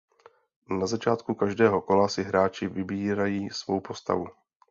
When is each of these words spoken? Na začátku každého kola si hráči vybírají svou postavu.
Na 0.79 0.87
začátku 0.87 1.33
každého 1.35 1.81
kola 1.81 2.07
si 2.07 2.23
hráči 2.23 2.67
vybírají 2.67 3.49
svou 3.49 3.79
postavu. 3.79 4.27